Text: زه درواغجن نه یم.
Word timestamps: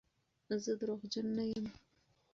زه 0.63 0.71
درواغجن 0.79 1.27
نه 1.37 1.43
یم. 1.51 1.65